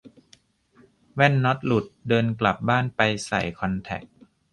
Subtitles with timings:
[1.13, 4.03] แว่นน็อตหลุด เดินกลับบ้านไปใส่คอนแทค